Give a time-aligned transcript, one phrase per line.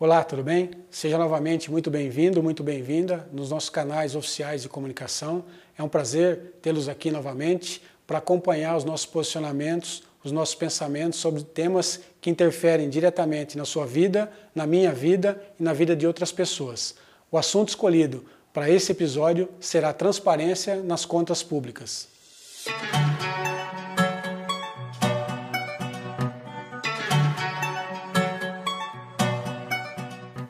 [0.00, 0.70] Olá, tudo bem?
[0.92, 5.44] Seja novamente muito bem-vindo, muito bem-vinda nos nossos canais oficiais de comunicação.
[5.76, 11.42] É um prazer tê-los aqui novamente para acompanhar os nossos posicionamentos, os nossos pensamentos sobre
[11.42, 16.30] temas que interferem diretamente na sua vida, na minha vida e na vida de outras
[16.30, 16.94] pessoas.
[17.28, 22.06] O assunto escolhido para esse episódio será transparência nas contas públicas.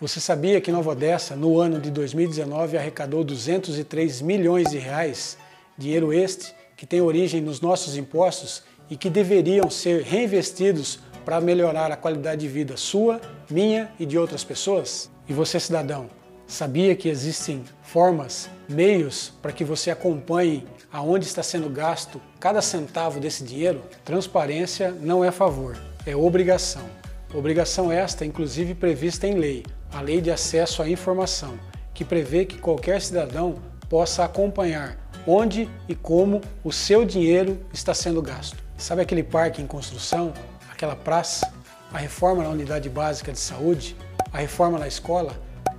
[0.00, 5.36] Você sabia que Nova Odessa, no ano de 2019, arrecadou 203 milhões de reais,
[5.76, 11.92] dinheiro este que tem origem nos nossos impostos e que deveriam ser reinvestidos para melhorar
[11.92, 15.10] a qualidade de vida sua, minha e de outras pessoas?
[15.28, 16.08] E você, cidadão,
[16.46, 23.20] sabia que existem formas, meios para que você acompanhe aonde está sendo gasto cada centavo
[23.20, 23.82] desse dinheiro?
[24.02, 26.88] Transparência não é favor, é obrigação.
[27.32, 31.58] Obrigação esta, inclusive, prevista em lei, a Lei de Acesso à Informação,
[31.94, 33.54] que prevê que qualquer cidadão
[33.88, 38.56] possa acompanhar onde e como o seu dinheiro está sendo gasto.
[38.76, 40.32] Sabe aquele parque em construção,
[40.72, 41.52] aquela praça,
[41.92, 43.96] a reforma na unidade básica de saúde,
[44.32, 45.32] a reforma na escola,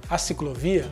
[0.10, 0.86] a ciclovia?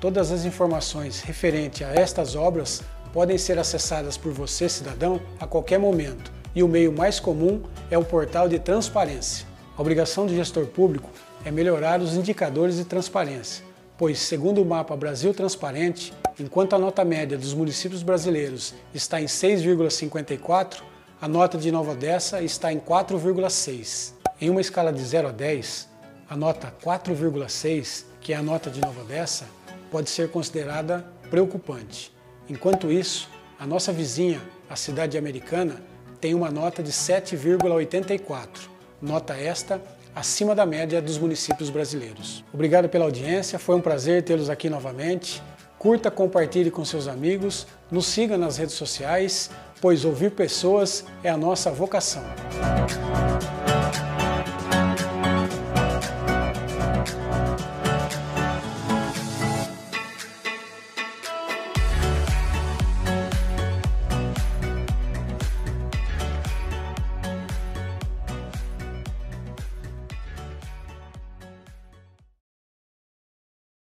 [0.00, 5.78] Todas as informações referentes a estas obras podem ser acessadas por você, cidadão, a qualquer
[5.78, 6.32] momento.
[6.52, 9.49] E o meio mais comum é o portal de transparência.
[9.80, 11.08] A obrigação do gestor público
[11.42, 13.64] é melhorar os indicadores de transparência,
[13.96, 19.24] pois, segundo o mapa Brasil Transparente, enquanto a nota média dos municípios brasileiros está em
[19.24, 20.82] 6,54,
[21.18, 24.12] a nota de Nova Odessa está em 4,6.
[24.38, 25.88] Em uma escala de 0 a 10,
[26.28, 29.46] a nota 4,6, que é a nota de Nova Odessa,
[29.90, 32.12] pode ser considerada preocupante.
[32.50, 35.80] Enquanto isso, a nossa vizinha, a cidade americana,
[36.20, 38.68] tem uma nota de 7,84.
[39.00, 39.80] Nota esta
[40.14, 42.44] acima da média dos municípios brasileiros.
[42.52, 45.42] Obrigado pela audiência, foi um prazer tê-los aqui novamente.
[45.78, 49.50] Curta, compartilhe com seus amigos, nos siga nas redes sociais,
[49.80, 52.22] pois ouvir pessoas é a nossa vocação.